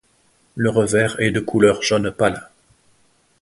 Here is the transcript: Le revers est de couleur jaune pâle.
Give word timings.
Le 0.55 0.71
revers 0.71 1.19
est 1.19 1.29
de 1.29 1.39
couleur 1.39 1.83
jaune 1.83 2.09
pâle. 2.09 2.49